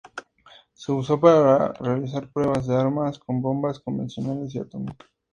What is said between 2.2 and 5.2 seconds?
pruebas de armas con bombas convencionales y atómicas.